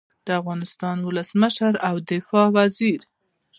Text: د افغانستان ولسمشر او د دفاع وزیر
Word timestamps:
د 0.25 0.27
افغانستان 0.41 0.97
ولسمشر 1.01 1.73
او 1.87 1.95
د 2.01 2.03
دفاع 2.11 2.47
وزیر 2.55 3.01